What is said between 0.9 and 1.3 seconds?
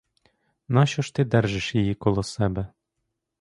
ж ти